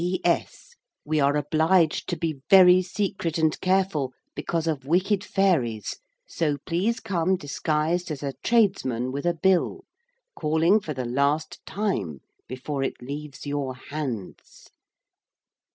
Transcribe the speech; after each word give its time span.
'P.S. 0.01 0.77
We 1.05 1.19
are 1.19 1.35
obliged 1.37 2.09
to 2.09 2.17
be 2.17 2.39
very 2.49 2.81
secret 2.81 3.37
and 3.37 3.61
careful 3.61 4.13
because 4.33 4.65
of 4.65 4.87
wicked 4.87 5.23
fairies, 5.23 5.99
so 6.27 6.57
please 6.65 6.99
come 6.99 7.35
disguised 7.35 8.09
as 8.09 8.23
a 8.23 8.33
tradesman 8.43 9.11
with 9.11 9.27
a 9.27 9.35
bill, 9.35 9.83
calling 10.35 10.79
for 10.79 10.95
the 10.95 11.05
last 11.05 11.63
time 11.67 12.21
before 12.47 12.81
it 12.81 12.95
leaves 12.99 13.45
your 13.45 13.75
hands.' 13.75 14.71